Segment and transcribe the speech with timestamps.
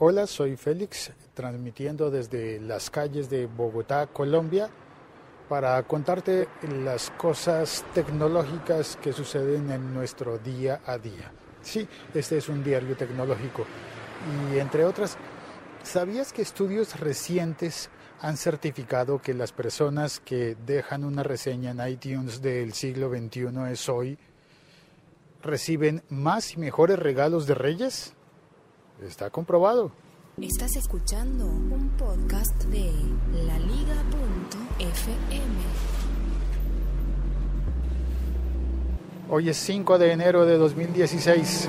[0.00, 4.70] Hola, soy Félix, transmitiendo desde las calles de Bogotá, Colombia,
[5.48, 6.46] para contarte
[6.84, 11.32] las cosas tecnológicas que suceden en nuestro día a día.
[11.62, 13.66] Sí, este es un diario tecnológico.
[14.52, 15.16] Y entre otras,
[15.82, 17.90] ¿sabías que estudios recientes
[18.20, 23.88] han certificado que las personas que dejan una reseña en iTunes del siglo XXI es
[23.88, 24.16] hoy
[25.42, 28.14] reciben más y mejores regalos de Reyes?
[29.02, 29.92] Está comprobado.
[30.40, 32.90] Estás escuchando un podcast de
[33.32, 33.98] laliga.fm.
[39.30, 41.68] Hoy es 5 de enero de 2016.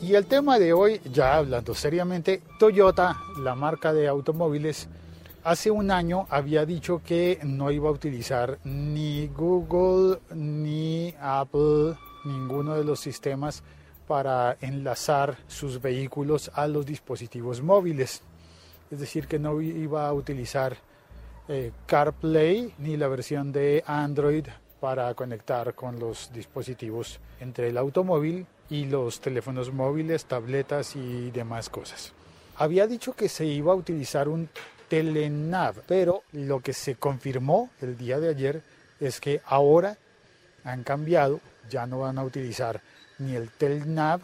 [0.00, 4.88] Y el tema de hoy, ya hablando seriamente, Toyota, la marca de automóviles,
[5.44, 11.94] hace un año había dicho que no iba a utilizar ni Google ni Apple,
[12.24, 13.62] ninguno de los sistemas
[14.08, 18.22] para enlazar sus vehículos a los dispositivos móviles.
[18.90, 20.76] Es decir, que no iba a utilizar
[21.48, 24.46] eh, CarPlay ni la versión de Android
[24.80, 31.68] para conectar con los dispositivos entre el automóvil y los teléfonos móviles, tabletas y demás
[31.68, 32.12] cosas.
[32.56, 34.48] Había dicho que se iba a utilizar un
[34.88, 38.62] Telenav, pero lo que se confirmó el día de ayer
[39.00, 39.96] es que ahora
[40.64, 42.80] han cambiado, ya no van a utilizar
[43.18, 44.20] ni el Telenav,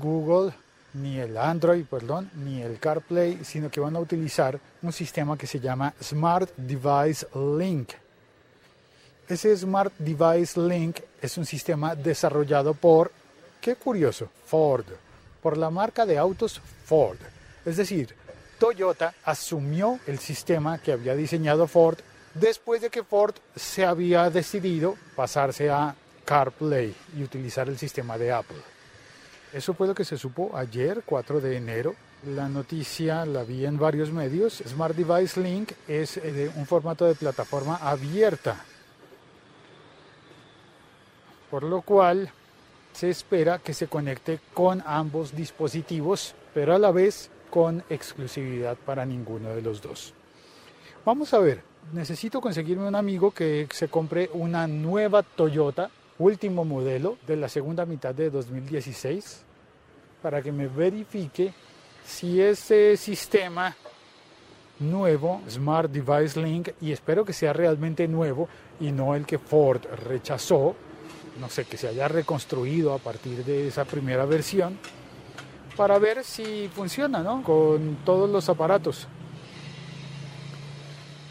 [0.00, 0.52] Google,
[0.94, 5.46] ni el Android, perdón, ni el CarPlay, sino que van a utilizar un sistema que
[5.46, 7.26] se llama Smart Device
[7.58, 7.90] Link.
[9.28, 13.10] Ese Smart Device Link es un sistema desarrollado por,
[13.60, 14.84] qué curioso, Ford,
[15.42, 17.18] por la marca de autos Ford.
[17.64, 18.14] Es decir,
[18.64, 21.98] Toyota asumió el sistema que había diseñado Ford
[22.32, 28.32] después de que Ford se había decidido pasarse a CarPlay y utilizar el sistema de
[28.32, 28.56] Apple.
[29.52, 31.94] Eso fue lo que se supo ayer, 4 de enero.
[32.26, 34.62] La noticia la vi en varios medios.
[34.66, 38.64] Smart Device Link es de un formato de plataforma abierta,
[41.50, 42.32] por lo cual
[42.94, 49.04] se espera que se conecte con ambos dispositivos, pero a la vez con exclusividad para
[49.04, 50.14] ninguno de los dos.
[51.04, 51.62] Vamos a ver,
[51.92, 57.84] necesito conseguirme un amigo que se compre una nueva Toyota, último modelo de la segunda
[57.84, 59.42] mitad de 2016,
[60.22, 61.52] para que me verifique
[62.04, 63.76] si ese sistema
[64.80, 68.48] nuevo, Smart Device Link, y espero que sea realmente nuevo
[68.80, 70.74] y no el que Ford rechazó,
[71.40, 74.78] no sé, que se haya reconstruido a partir de esa primera versión,
[75.76, 77.42] para ver si funciona, ¿no?
[77.42, 79.06] Con todos los aparatos.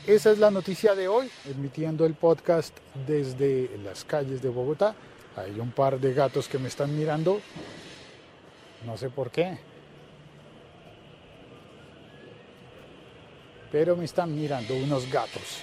[0.06, 2.78] Esa es la noticia de hoy, emitiendo el podcast
[3.08, 4.96] desde las calles de Bogotá.
[5.38, 7.40] Hay un par de gatos que me están mirando,
[8.86, 9.58] no sé por qué,
[13.72, 15.62] pero me están mirando unos gatos.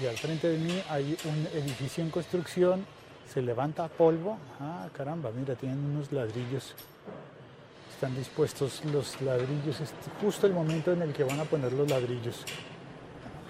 [0.00, 2.84] Y al frente de mí hay un edificio en construcción,
[3.32, 4.38] se levanta polvo.
[4.60, 6.74] Ah, caramba, mira, tienen unos ladrillos.
[8.02, 11.88] Están dispuestos los ladrillos, es justo el momento en el que van a poner los
[11.88, 12.44] ladrillos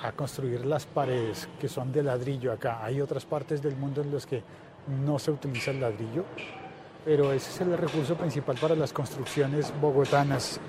[0.03, 2.85] a construir las paredes que son de ladrillo acá.
[2.85, 4.43] Hay otras partes del mundo en las que
[5.07, 6.27] no se utiliza el ladrillo,
[7.03, 10.61] pero ese es el recurso principal para las construcciones bogotanas.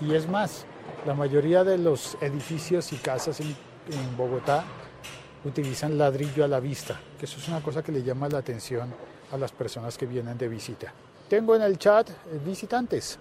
[0.00, 0.66] Y es más,
[1.06, 4.64] la mayoría de los edificios y casas en, en Bogotá
[5.44, 8.92] utilizan ladrillo a la vista, que eso es una cosa que le llama la atención
[9.32, 10.92] a las personas que vienen de visita.
[11.28, 12.14] Tengo en el chat eh,
[12.44, 13.18] visitantes.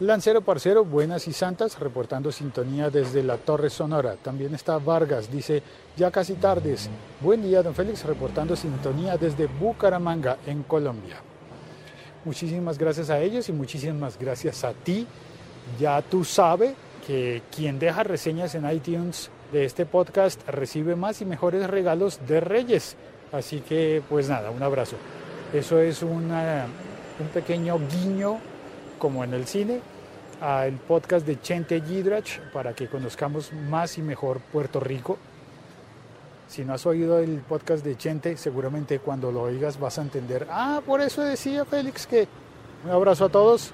[0.00, 4.16] Lancero Parcero, buenas y santas, reportando sintonía desde la Torre Sonora.
[4.16, 5.62] También está Vargas, dice,
[5.96, 6.90] ya casi tardes.
[7.20, 11.18] Buen día, don Félix, reportando sintonía desde Bucaramanga, en Colombia.
[12.24, 15.06] Muchísimas gracias a ellos y muchísimas gracias a ti.
[15.78, 16.74] Ya tú sabes
[17.06, 22.40] que quien deja reseñas en iTunes de este podcast recibe más y mejores regalos de
[22.40, 22.96] Reyes.
[23.32, 24.96] Así que, pues nada, un abrazo.
[25.52, 26.30] Eso es un
[27.34, 28.38] pequeño guiño,
[28.98, 29.80] como en el cine,
[30.40, 35.18] al podcast de Chente Gidrach para que conozcamos más y mejor Puerto Rico.
[36.48, 40.46] Si no has oído el podcast de Chente, seguramente cuando lo oigas vas a entender.
[40.50, 42.28] Ah, por eso decía Félix que
[42.84, 43.72] un abrazo a todos.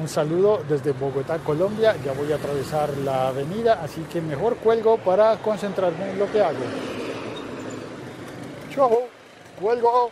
[0.00, 1.94] Un saludo desde Bogotá, Colombia.
[2.02, 6.40] Ya voy a atravesar la avenida, así que mejor cuelgo para concentrarme en lo que
[6.40, 6.56] hago.
[8.74, 9.02] Chao,
[9.60, 10.10] cuelgo.